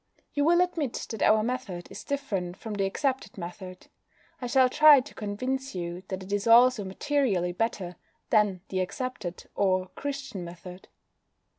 [0.33, 3.85] You will admit that our method is different from the accepted method.
[4.41, 7.97] I shall try to convince you that it is also materially better
[8.31, 10.87] than the accepted, or Christian, method.